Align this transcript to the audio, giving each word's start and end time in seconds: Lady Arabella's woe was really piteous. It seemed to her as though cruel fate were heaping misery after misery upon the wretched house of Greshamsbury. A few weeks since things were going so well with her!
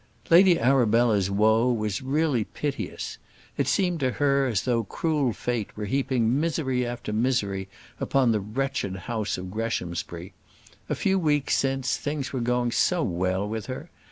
Lady 0.31 0.59
Arabella's 0.59 1.29
woe 1.29 1.71
was 1.71 2.01
really 2.01 2.43
piteous. 2.43 3.19
It 3.55 3.67
seemed 3.67 3.99
to 3.99 4.13
her 4.13 4.47
as 4.47 4.63
though 4.63 4.83
cruel 4.83 5.31
fate 5.31 5.77
were 5.77 5.85
heaping 5.85 6.39
misery 6.39 6.83
after 6.87 7.13
misery 7.13 7.67
upon 7.99 8.31
the 8.31 8.39
wretched 8.39 8.95
house 9.05 9.37
of 9.37 9.51
Greshamsbury. 9.51 10.33
A 10.89 10.95
few 10.95 11.19
weeks 11.19 11.55
since 11.55 11.97
things 11.97 12.33
were 12.33 12.39
going 12.41 12.71
so 12.71 13.03
well 13.03 13.47
with 13.47 13.67
her! 13.67 13.91